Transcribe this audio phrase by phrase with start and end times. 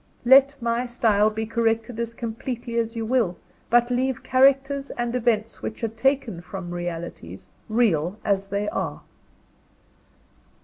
[0.25, 3.37] Let my style be corrected as completely as you will;
[3.69, 9.03] but leave characters and events which are taken from realities, real as they are.